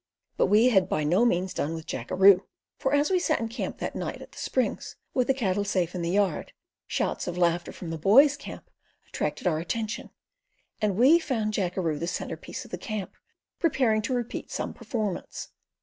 [0.35, 3.77] But we had by no means done with Jackeroo; for as we sat in camp
[3.77, 6.53] that night at the Springs, with the cattle safe in the yard,
[6.87, 8.71] shouts of laughter from the "boys'" camp
[9.07, 10.09] attracted our attention,
[10.81, 13.11] and we found Jackeroo the centre piece of the camp,
[13.59, 15.49] preparing to repeat some performance.